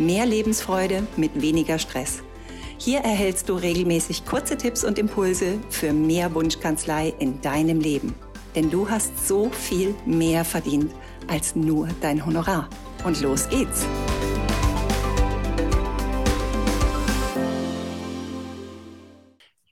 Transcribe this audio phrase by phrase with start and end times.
[0.00, 2.22] Mehr Lebensfreude mit weniger Stress.
[2.78, 8.14] Hier erhältst du regelmäßig kurze Tipps und Impulse für mehr Wunschkanzlei in deinem Leben.
[8.54, 10.90] Denn du hast so viel mehr verdient
[11.28, 12.70] als nur dein Honorar.
[13.04, 13.84] Und los geht's!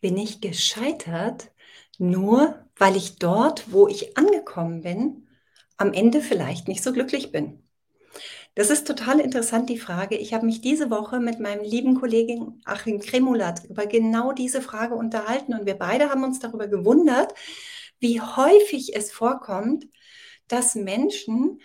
[0.02, 1.51] Bin ich gescheitert,
[1.96, 5.26] nur weil ich dort, wo ich angekommen bin,
[5.79, 7.62] am Ende vielleicht nicht so glücklich bin?
[8.59, 10.16] Das ist total interessant, die Frage.
[10.16, 14.96] Ich habe mich diese Woche mit meinem lieben Kollegen Achim Kremulat über genau diese Frage
[14.96, 17.32] unterhalten und wir beide haben uns darüber gewundert,
[18.01, 19.87] wie häufig es vorkommt,
[20.49, 21.60] dass Menschen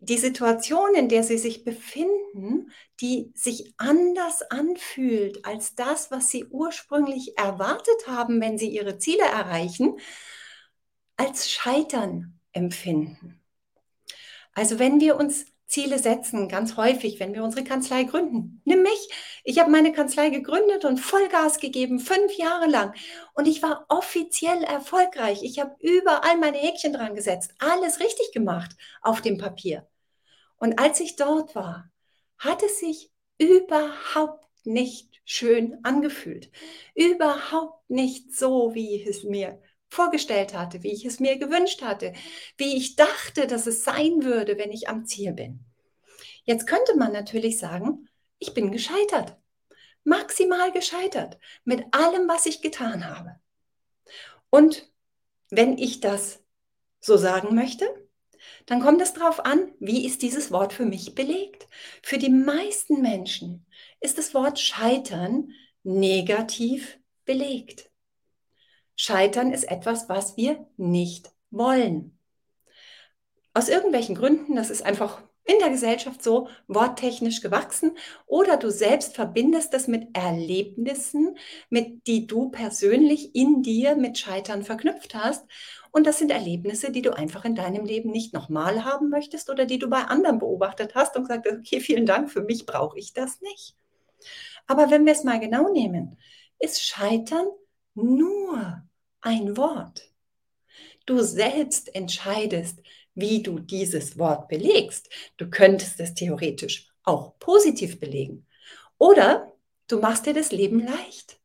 [0.00, 6.46] die Situation, in der sie sich befinden, die sich anders anfühlt als das, was sie
[6.46, 9.96] ursprünglich erwartet haben, wenn sie ihre Ziele erreichen,
[11.16, 13.40] als Scheitern empfinden.
[14.54, 18.62] Also wenn wir uns Ziele setzen, ganz häufig, wenn wir unsere Kanzlei gründen.
[18.64, 19.08] Nimm mich.
[19.44, 22.94] Ich habe meine Kanzlei gegründet und Vollgas gegeben, fünf Jahre lang.
[23.34, 25.42] Und ich war offiziell erfolgreich.
[25.42, 28.72] Ich habe überall meine Häkchen dran gesetzt, alles richtig gemacht
[29.02, 29.86] auf dem Papier.
[30.56, 31.90] Und als ich dort war,
[32.38, 36.50] hat es sich überhaupt nicht schön angefühlt.
[36.94, 42.12] Überhaupt nicht so, wie es mir vorgestellt hatte, wie ich es mir gewünscht hatte,
[42.56, 45.60] wie ich dachte, dass es sein würde, wenn ich am Ziel bin.
[46.44, 49.36] Jetzt könnte man natürlich sagen, ich bin gescheitert,
[50.04, 53.36] maximal gescheitert mit allem, was ich getan habe.
[54.50, 54.90] Und
[55.50, 56.42] wenn ich das
[57.00, 57.86] so sagen möchte,
[58.66, 61.66] dann kommt es darauf an, wie ist dieses Wort für mich belegt.
[62.02, 63.66] Für die meisten Menschen
[64.00, 65.52] ist das Wort Scheitern
[65.82, 67.90] negativ belegt.
[68.96, 72.18] Scheitern ist etwas, was wir nicht wollen.
[73.54, 77.96] Aus irgendwelchen Gründen, das ist einfach in der Gesellschaft so worttechnisch gewachsen
[78.26, 81.36] oder du selbst verbindest das mit Erlebnissen,
[81.70, 85.46] mit die du persönlich in dir mit Scheitern verknüpft hast
[85.92, 89.66] und das sind Erlebnisse, die du einfach in deinem Leben nicht nochmal haben möchtest oder
[89.66, 92.98] die du bei anderen beobachtet hast und gesagt hast, okay, vielen Dank, für mich brauche
[92.98, 93.76] ich das nicht.
[94.66, 96.18] Aber wenn wir es mal genau nehmen,
[96.58, 97.46] ist Scheitern
[97.94, 98.82] nur
[99.26, 100.12] ein Wort.
[101.04, 102.80] Du selbst entscheidest,
[103.14, 105.10] wie du dieses Wort belegst.
[105.36, 108.46] Du könntest es theoretisch auch positiv belegen.
[108.98, 109.52] Oder
[109.88, 111.40] du machst dir das Leben leicht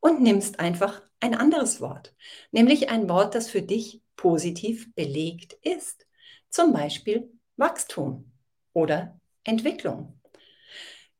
[0.00, 2.14] und nimmst einfach ein anderes Wort,
[2.52, 6.06] nämlich ein Wort, das für dich positiv belegt ist.
[6.48, 8.32] Zum Beispiel Wachstum
[8.72, 10.15] oder Entwicklung.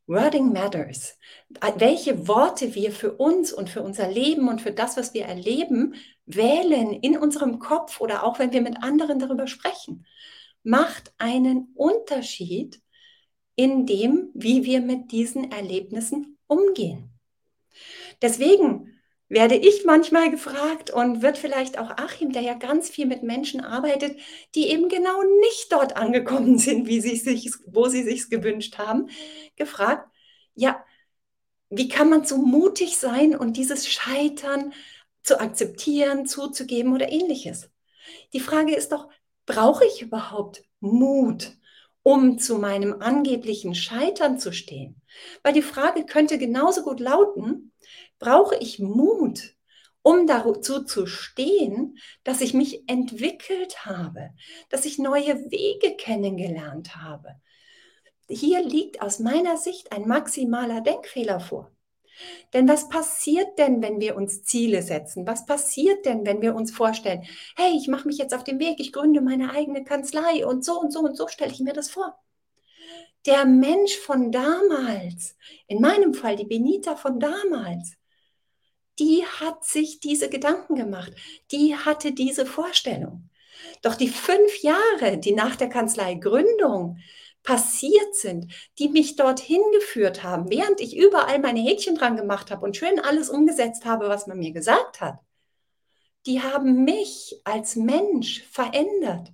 [0.07, 1.19] Wording matters.
[1.77, 5.95] Welche Worte wir für uns und für unser Leben und für das, was wir erleben,
[6.27, 10.07] wählen in unserem Kopf oder auch wenn wir mit anderen darüber sprechen,
[10.63, 12.81] macht einen Unterschied
[13.57, 17.11] in dem, wie wir mit diesen Erlebnissen umgehen.
[18.23, 18.96] Deswegen
[19.29, 23.61] werde ich manchmal gefragt und wird vielleicht auch Achim, der ja ganz viel mit Menschen
[23.61, 24.19] arbeitet,
[24.55, 29.09] die eben genau nicht dort angekommen sind, wie sie sich, wo sie sich gewünscht haben,
[29.57, 30.09] gefragt,
[30.55, 30.85] ja,
[31.71, 34.73] wie kann man so mutig sein und dieses Scheitern
[35.23, 37.71] zu akzeptieren, zuzugeben oder ähnliches?
[38.33, 39.09] Die Frage ist doch,
[39.47, 41.57] brauche ich überhaupt Mut,
[42.05, 45.03] um zu meinem angeblichen Scheitern zu stehen?
[45.43, 47.73] Weil die Frage könnte genauso gut lauten,
[48.19, 49.55] brauche ich Mut,
[50.03, 54.31] um dazu zu stehen, dass ich mich entwickelt habe,
[54.71, 57.35] dass ich neue Wege kennengelernt habe.
[58.29, 61.73] Hier liegt aus meiner Sicht ein maximaler Denkfehler vor.
[62.53, 65.27] Denn was passiert denn, wenn wir uns Ziele setzen?
[65.27, 67.25] Was passiert denn, wenn wir uns vorstellen,
[67.57, 70.81] hey, ich mache mich jetzt auf den Weg, ich gründe meine eigene Kanzlei und so
[70.81, 72.19] und so und so stelle ich mir das vor.
[73.27, 75.37] Der Mensch von damals,
[75.67, 77.97] in meinem Fall die Benita von damals,
[78.99, 81.13] die hat sich diese Gedanken gemacht,
[81.51, 83.29] die hatte diese Vorstellung.
[83.83, 86.99] Doch die fünf Jahre, die nach der Kanzleigründung
[87.43, 92.65] passiert sind, die mich dorthin geführt haben, während ich überall meine Häkchen dran gemacht habe
[92.65, 95.21] und schön alles umgesetzt habe, was man mir gesagt hat,
[96.27, 99.33] die haben mich als Mensch verändert.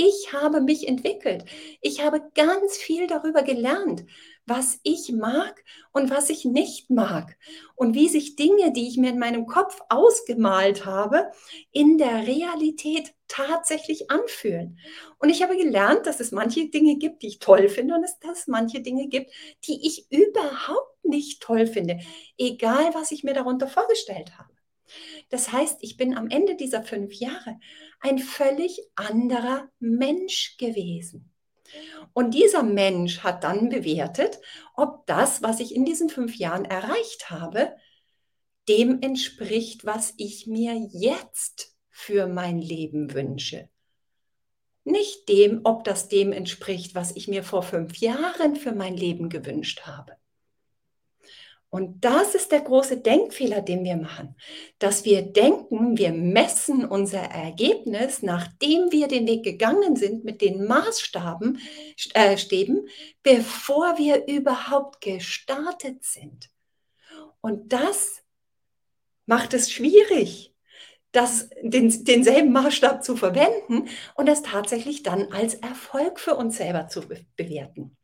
[0.00, 1.44] Ich habe mich entwickelt.
[1.80, 4.04] Ich habe ganz viel darüber gelernt,
[4.46, 7.36] was ich mag und was ich nicht mag
[7.74, 11.32] und wie sich Dinge, die ich mir in meinem Kopf ausgemalt habe,
[11.72, 14.78] in der Realität tatsächlich anfühlen.
[15.18, 18.38] Und ich habe gelernt, dass es manche Dinge gibt, die ich toll finde und dass
[18.38, 19.32] es manche Dinge gibt,
[19.64, 21.98] die ich überhaupt nicht toll finde,
[22.38, 24.47] egal was ich mir darunter vorgestellt habe.
[25.28, 27.58] Das heißt, ich bin am Ende dieser fünf Jahre
[28.00, 31.32] ein völlig anderer Mensch gewesen.
[32.14, 34.40] Und dieser Mensch hat dann bewertet,
[34.74, 37.76] ob das, was ich in diesen fünf Jahren erreicht habe,
[38.68, 43.68] dem entspricht, was ich mir jetzt für mein Leben wünsche.
[44.84, 49.28] Nicht dem, ob das dem entspricht, was ich mir vor fünf Jahren für mein Leben
[49.28, 50.16] gewünscht habe.
[51.70, 54.36] Und das ist der große Denkfehler, den wir machen,
[54.78, 60.66] dass wir denken, wir messen unser Ergebnis, nachdem wir den Weg gegangen sind mit den
[60.66, 61.60] Maßstaben,
[62.14, 62.88] äh, Stäben,
[63.22, 66.48] bevor wir überhaupt gestartet sind.
[67.42, 68.22] Und das
[69.26, 70.54] macht es schwierig,
[71.12, 76.88] das, den, denselben Maßstab zu verwenden und das tatsächlich dann als Erfolg für uns selber
[76.88, 77.96] zu be bewerten.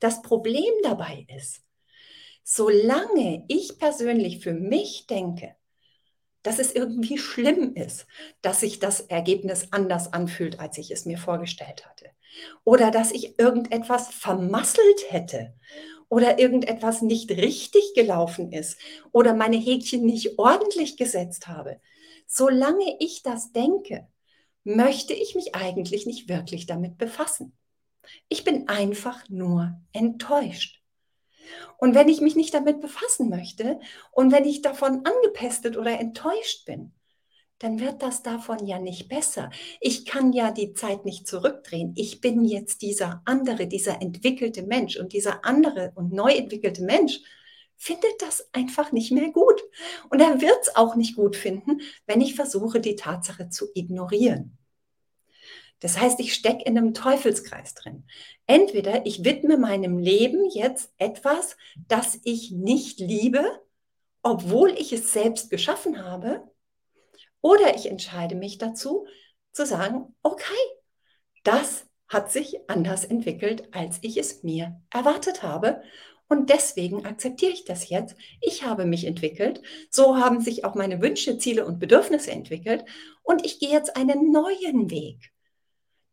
[0.00, 1.62] Das Problem dabei ist,
[2.50, 5.54] solange ich persönlich für mich denke,
[6.42, 8.06] dass es irgendwie schlimm ist,
[8.40, 12.06] dass sich das Ergebnis anders anfühlt, als ich es mir vorgestellt hatte.
[12.64, 15.52] Oder dass ich irgendetwas vermasselt hätte.
[16.08, 18.78] Oder irgendetwas nicht richtig gelaufen ist.
[19.12, 21.82] Oder meine Häkchen nicht ordentlich gesetzt habe.
[22.26, 24.08] Solange ich das denke,
[24.64, 27.52] möchte ich mich eigentlich nicht wirklich damit befassen.
[28.30, 30.77] Ich bin einfach nur enttäuscht.
[31.76, 33.80] Und wenn ich mich nicht damit befassen möchte
[34.12, 36.92] und wenn ich davon angepestet oder enttäuscht bin,
[37.58, 39.50] dann wird das davon ja nicht besser.
[39.80, 41.92] Ich kann ja die Zeit nicht zurückdrehen.
[41.96, 47.20] Ich bin jetzt dieser andere, dieser entwickelte Mensch und dieser andere und neu entwickelte Mensch
[47.76, 49.62] findet das einfach nicht mehr gut.
[50.10, 54.57] Und er wird es auch nicht gut finden, wenn ich versuche, die Tatsache zu ignorieren.
[55.80, 58.04] Das heißt, ich stecke in einem Teufelskreis drin.
[58.46, 63.44] Entweder ich widme meinem Leben jetzt etwas, das ich nicht liebe,
[64.22, 66.42] obwohl ich es selbst geschaffen habe,
[67.40, 69.06] oder ich entscheide mich dazu
[69.52, 70.44] zu sagen, okay,
[71.44, 75.82] das hat sich anders entwickelt, als ich es mir erwartet habe.
[76.26, 78.16] Und deswegen akzeptiere ich das jetzt.
[78.40, 79.62] Ich habe mich entwickelt.
[79.88, 82.84] So haben sich auch meine Wünsche, Ziele und Bedürfnisse entwickelt.
[83.22, 85.32] Und ich gehe jetzt einen neuen Weg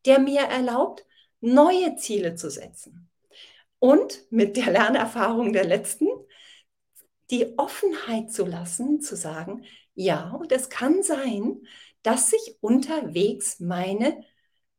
[0.05, 1.05] der mir erlaubt,
[1.41, 3.09] neue Ziele zu setzen.
[3.79, 6.07] Und mit der Lernerfahrung der letzten,
[7.31, 11.65] die Offenheit zu lassen, zu sagen, ja, und es kann sein,
[12.03, 14.23] dass sich unterwegs meine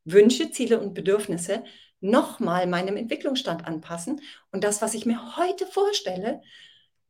[0.05, 1.63] Wünsche, Ziele und Bedürfnisse
[1.99, 4.21] nochmal meinem Entwicklungsstand anpassen
[4.51, 6.41] und das, was ich mir heute vorstelle,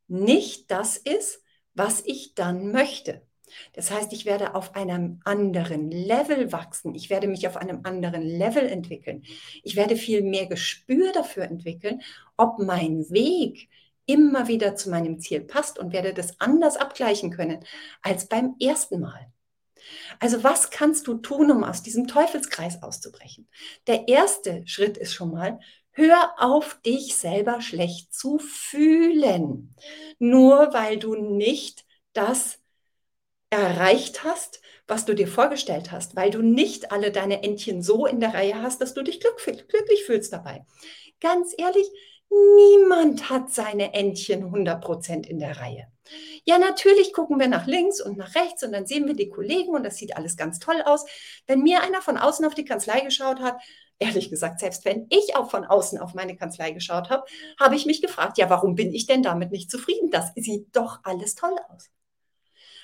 [0.07, 1.43] nicht das ist,
[1.73, 3.26] was ich dann möchte.
[3.73, 6.95] Das heißt, ich werde auf einem anderen Level wachsen.
[6.95, 9.23] Ich werde mich auf einem anderen Level entwickeln.
[9.63, 12.01] Ich werde viel mehr Gespür dafür entwickeln,
[12.35, 13.69] ob mein Weg
[14.05, 17.63] immer wieder zu meinem Ziel passt und werde das anders abgleichen können
[18.01, 19.31] als beim ersten Mal.
[20.19, 23.47] Also was kannst du tun, um aus diesem Teufelskreis auszubrechen?
[23.87, 25.59] Der erste Schritt ist schon mal,
[25.91, 29.75] hör auf, dich selber schlecht zu fühlen.
[30.19, 32.59] Nur weil du nicht das
[33.49, 38.19] erreicht hast, was du dir vorgestellt hast, weil du nicht alle deine Entchen so in
[38.19, 40.65] der Reihe hast, dass du dich glücklich fühlst dabei.
[41.19, 41.87] Ganz ehrlich,
[42.29, 45.87] niemand hat seine Entchen 100% in der Reihe.
[46.45, 49.71] Ja, natürlich gucken wir nach links und nach rechts und dann sehen wir die Kollegen
[49.71, 51.05] und das sieht alles ganz toll aus.
[51.47, 53.61] Wenn mir einer von außen auf die Kanzlei geschaut hat,
[53.99, 57.25] ehrlich gesagt, selbst wenn ich auch von außen auf meine Kanzlei geschaut habe,
[57.59, 60.11] habe ich mich gefragt, ja, warum bin ich denn damit nicht zufrieden?
[60.11, 61.89] Das sieht doch alles toll aus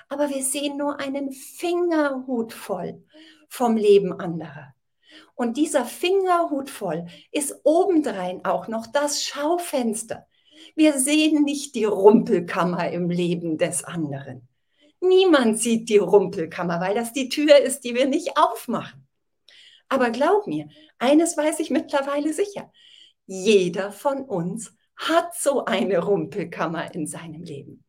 [0.10, 3.04] aber wir sehen nur einen Fingerhut voll
[3.50, 4.74] vom Leben anderer.
[5.36, 10.26] Und dieser Fingerhut voll ist obendrein auch noch das Schaufenster.
[10.76, 14.48] Wir sehen nicht die Rumpelkammer im Leben des anderen.
[15.02, 19.08] Niemand sieht die Rumpelkammer, weil das die Tür ist, die wir nicht aufmachen.
[19.90, 22.72] Aber glaub mir, eines weiß ich mittlerweile sicher.
[23.26, 27.84] Jeder von uns hat so eine Rumpelkammer in seinem Leben.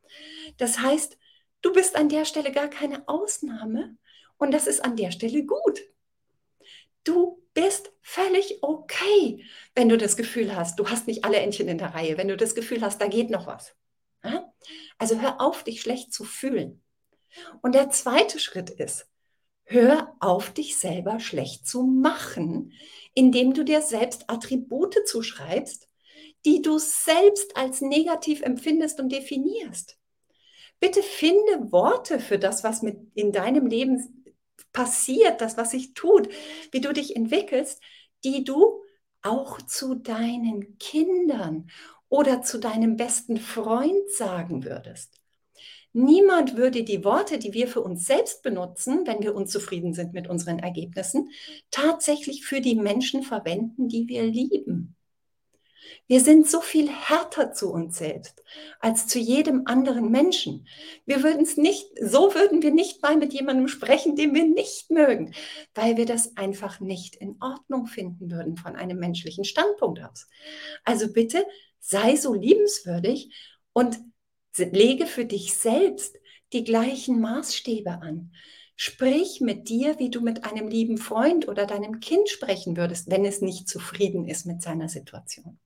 [0.59, 1.17] Das heißt,
[1.65, 3.97] Du bist an der Stelle gar keine Ausnahme
[4.37, 5.81] und das ist an der Stelle gut.
[7.05, 11.79] Du bist völlig okay, wenn du das Gefühl hast, du hast nicht alle Entchen in
[11.79, 13.75] der Reihe, wenn du das Gefühl hast, da geht noch was.
[14.99, 16.83] Also hör auf, dich schlecht zu fühlen.
[17.63, 19.09] Und der zweite Schritt ist,
[19.65, 22.75] hör auf, dich selber schlecht zu machen,
[23.15, 25.89] indem du dir selbst Attribute zuschreibst,
[26.45, 29.99] die du selbst als negativ empfindest und definierst.
[30.85, 34.35] Bitte finde Worte für das, was mit in deinem Leben
[34.75, 36.29] passiert, das, was sich tut,
[36.73, 37.83] wie du dich entwickelst,
[38.23, 38.83] die du
[39.23, 41.71] auch zu deinen Kindern
[42.11, 45.23] oder zu deinem besten Freund sagen würdest.
[45.95, 50.29] Niemand würde die Worte, die wir für uns selbst benutzen, wenn wir unzufrieden sind mit
[50.29, 51.31] unseren Ergebnissen,
[51.71, 54.94] tatsächlich für die Menschen verwenden, die wir lieben.
[56.07, 58.43] Wir sind so viel härter zu uns selbst
[58.81, 60.67] als zu jedem anderen Menschen.
[61.07, 64.91] Wir würden es nicht, so würden wir nicht mal mit jemandem sprechen, den wir nicht
[64.91, 65.35] mögen,
[65.75, 70.27] weil wir das einfach nicht in Ordnung finden würden von einem menschlichen Standpunkt aus.
[70.85, 71.47] Also bitte
[71.81, 73.35] sei so liebenswürdig
[73.73, 73.99] und
[74.57, 76.17] lege für dich selbst
[76.53, 78.33] die gleichen Maßstäbe an.
[78.77, 83.25] Sprich mit dir, wie du mit einem lieben Freund oder deinem Kind sprechen würdest, wenn
[83.25, 85.59] es nicht zufrieden ist mit seiner Situation.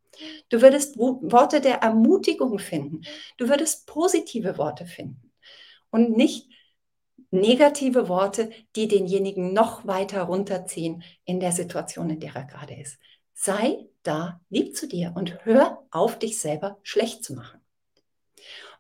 [0.49, 3.03] Du würdest Worte der Ermutigung finden.
[3.37, 5.33] Du würdest positive Worte finden
[5.91, 6.49] und nicht
[7.31, 12.99] negative Worte, die denjenigen noch weiter runterziehen in der Situation, in der er gerade ist.
[13.35, 17.61] Sei da lieb zu dir und hör auf, dich selber schlecht zu machen.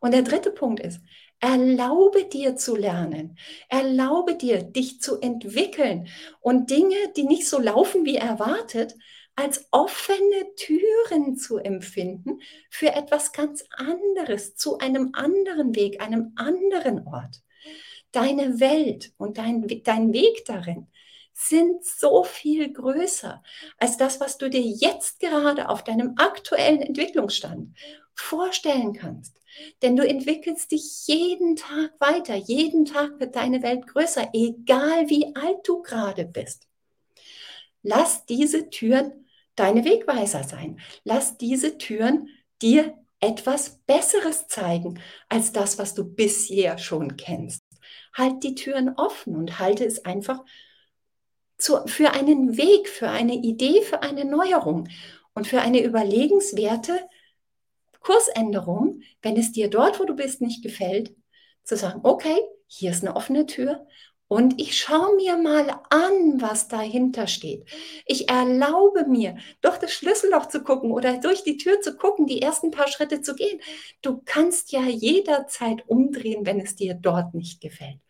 [0.01, 1.01] Und der dritte Punkt ist,
[1.41, 6.09] erlaube dir zu lernen, erlaube dir, dich zu entwickeln
[6.41, 8.95] und Dinge, die nicht so laufen wie erwartet,
[9.39, 12.41] als offene Türen zu empfinden
[12.71, 17.41] für etwas ganz anderes, zu einem anderen Weg, einem anderen Ort.
[18.11, 20.89] Deine Welt und dein, dein Weg darin
[21.33, 23.41] sind so viel größer
[23.77, 27.79] als das, was du dir jetzt gerade auf deinem aktuellen Entwicklungsstand
[28.15, 29.41] vorstellen kannst.
[29.83, 32.35] Denn du entwickelst dich jeden Tag weiter.
[32.35, 36.67] Jeden Tag wird deine Welt größer, egal wie alt du gerade bist.
[37.83, 39.27] Lass diese Türen
[39.59, 40.81] deine Wegweiser sein.
[41.05, 42.29] Lass diese Türen
[42.63, 47.65] dir etwas Besseres zeigen als das, was du bisher schon kennst.
[48.15, 50.45] Halt die Türen offen und halte es einfach
[51.57, 54.89] zu, für einen Weg, für eine Idee, für eine Neuerung
[55.35, 57.01] und für eine überlegenswerte
[58.01, 61.15] Kursänderung, wenn es dir dort, wo du bist, nicht gefällt,
[61.65, 63.87] zu sagen, okay, hier ist eine offene Tür
[64.29, 67.65] und ich schaue mir mal an, was dahinter steht.
[68.05, 72.43] Ich erlaube mir, durch das Schlüsselloch zu gucken oder durch die Tür zu gucken, die
[72.43, 73.61] ersten paar Schritte zu gehen.
[74.03, 78.01] Du kannst ja jederzeit umdrehen, wenn es dir dort nicht gefällt.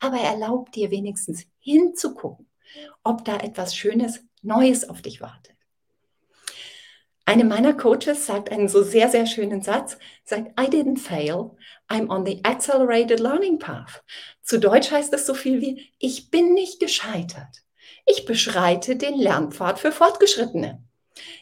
[0.00, 2.46] Aber erlaub dir wenigstens hinzugucken,
[3.04, 5.57] ob da etwas Schönes, Neues auf dich wartet.
[7.28, 12.08] Eine meiner Coaches sagt einen so sehr, sehr schönen Satz, sagt, I didn't fail, I'm
[12.08, 14.02] on the accelerated learning path.
[14.40, 17.64] Zu Deutsch heißt es so viel wie, ich bin nicht gescheitert.
[18.06, 20.82] Ich beschreite den Lernpfad für Fortgeschrittene.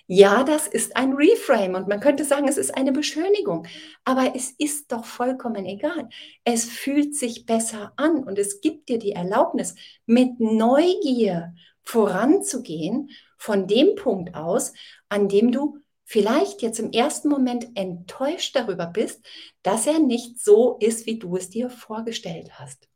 [0.08, 3.68] Ja, das ist ein Reframe und man könnte sagen, es ist eine Beschönigung,
[4.04, 6.08] aber es ist doch vollkommen egal.
[6.42, 13.66] Es fühlt sich besser an und es gibt dir die Erlaubnis, mit Neugier voranzugehen von
[13.66, 14.72] dem Punkt aus,
[15.08, 19.24] an dem du vielleicht jetzt im ersten Moment enttäuscht darüber bist,
[19.62, 22.88] dass er nicht so ist, wie du es dir vorgestellt hast.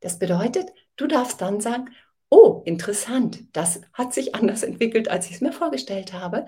[0.00, 1.90] Das bedeutet, du darfst dann sagen,
[2.30, 6.46] oh, interessant, das hat sich anders entwickelt, als ich es mir vorgestellt habe.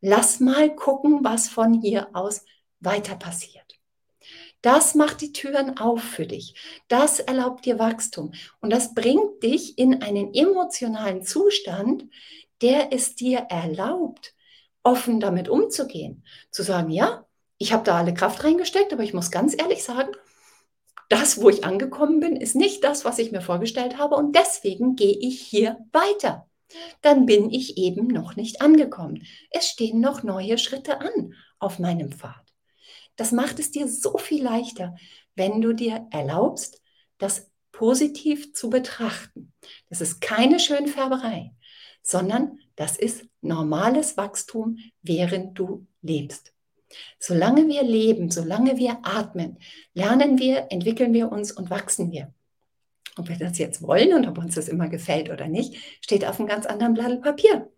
[0.00, 2.44] Lass mal gucken, was von hier aus
[2.80, 3.78] weiter passiert.
[4.62, 6.54] Das macht die Türen auf für dich.
[6.88, 8.32] Das erlaubt dir Wachstum.
[8.60, 12.04] Und das bringt dich in einen emotionalen Zustand,
[12.62, 14.34] der es dir erlaubt,
[14.82, 16.24] offen damit umzugehen.
[16.50, 17.26] Zu sagen, ja,
[17.58, 20.12] ich habe da alle Kraft reingesteckt, aber ich muss ganz ehrlich sagen,
[21.08, 24.94] das, wo ich angekommen bin, ist nicht das, was ich mir vorgestellt habe und deswegen
[24.94, 26.48] gehe ich hier weiter.
[27.00, 29.26] Dann bin ich eben noch nicht angekommen.
[29.50, 32.44] Es stehen noch neue Schritte an auf meinem Pfad.
[33.16, 34.94] Das macht es dir so viel leichter,
[35.34, 36.82] wenn du dir erlaubst,
[37.16, 39.52] das positiv zu betrachten.
[39.88, 41.52] Das ist keine Schönfärberei
[42.08, 46.54] sondern das ist normales Wachstum, während du lebst.
[47.18, 49.58] Solange wir leben, solange wir atmen,
[49.92, 52.32] lernen wir, entwickeln wir uns und wachsen wir.
[53.18, 56.38] Ob wir das jetzt wollen und ob uns das immer gefällt oder nicht, steht auf
[56.38, 57.70] einem ganz anderen Blatt Papier.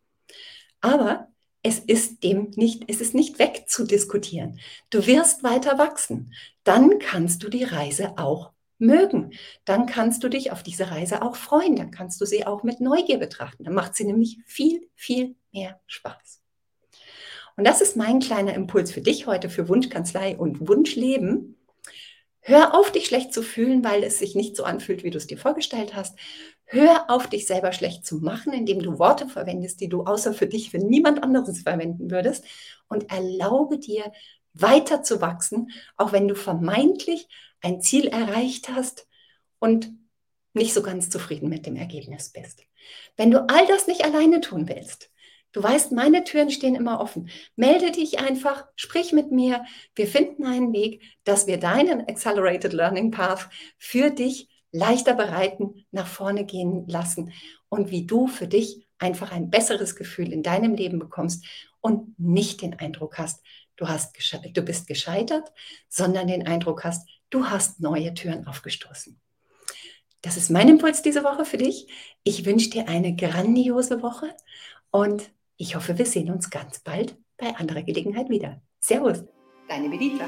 [0.80, 1.26] Aber
[1.64, 4.60] es ist dem nicht, es ist nicht wegzudiskutieren.
[4.90, 6.32] Du wirst weiter wachsen.
[6.62, 9.32] Dann kannst du die Reise auch mögen,
[9.64, 12.80] dann kannst du dich auf diese Reise auch freuen, dann kannst du sie auch mit
[12.80, 13.64] Neugier betrachten.
[13.64, 16.42] Dann macht sie nämlich viel, viel mehr Spaß.
[17.56, 21.56] Und das ist mein kleiner Impuls für dich heute für Wunschkanzlei und Wunschleben.
[22.40, 25.26] Hör auf, dich schlecht zu fühlen, weil es sich nicht so anfühlt, wie du es
[25.26, 26.18] dir vorgestellt hast.
[26.64, 30.46] Hör auf, dich selber schlecht zu machen, indem du Worte verwendest, die du außer für
[30.46, 32.44] dich, für niemand anderes verwenden würdest.
[32.88, 34.10] Und erlaube dir,
[34.52, 37.28] weiter zu wachsen, auch wenn du vermeintlich
[37.60, 39.06] ein Ziel erreicht hast
[39.58, 39.92] und
[40.52, 42.64] nicht so ganz zufrieden mit dem Ergebnis bist.
[43.16, 45.10] Wenn du all das nicht alleine tun willst,
[45.52, 47.28] du weißt, meine Türen stehen immer offen.
[47.56, 49.64] Melde dich einfach, sprich mit mir.
[49.94, 56.06] Wir finden einen Weg, dass wir deinen Accelerated Learning Path für dich leichter bereiten, nach
[56.06, 57.32] vorne gehen lassen
[57.68, 61.44] und wie du für dich einfach ein besseres Gefühl in deinem Leben bekommst
[61.80, 63.42] und nicht den Eindruck hast,
[63.76, 64.16] du, hast
[64.52, 65.50] du bist gescheitert,
[65.88, 69.18] sondern den Eindruck hast, du hast neue Türen aufgestoßen.
[70.22, 71.88] Das ist mein Impuls diese Woche für dich.
[72.24, 74.34] Ich wünsche dir eine grandiose Woche
[74.90, 78.60] und ich hoffe, wir sehen uns ganz bald bei anderer Gelegenheit wieder.
[78.80, 79.24] Servus,
[79.68, 80.24] deine Medita.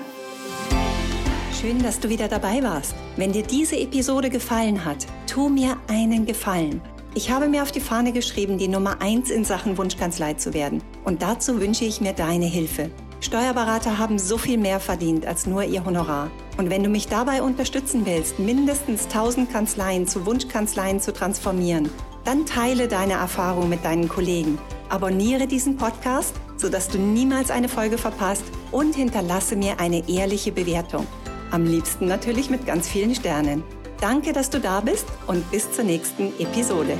[1.61, 2.95] Schön, dass du wieder dabei warst.
[3.17, 6.81] Wenn dir diese Episode gefallen hat, tu mir einen Gefallen.
[7.15, 10.83] Ich habe mir auf die Fahne geschrieben, die Nummer 1 in Sachen Wunschkanzlei zu werden.
[11.05, 12.91] Und dazu wünsche ich mir deine Hilfe.
[13.21, 16.31] Steuerberater haben so viel mehr verdient als nur ihr Honorar.
[16.57, 21.91] Und wenn du mich dabei unterstützen willst, mindestens 1000 Kanzleien zu Wunschkanzleien zu transformieren,
[22.25, 24.59] dann teile deine Erfahrung mit deinen Kollegen.
[24.89, 31.07] Abonniere diesen Podcast, sodass du niemals eine Folge verpasst und hinterlasse mir eine ehrliche Bewertung.
[31.51, 33.63] Am liebsten natürlich mit ganz vielen Sternen.
[34.03, 36.99] Danke, dass du da bist und bis zur nächsten Episode.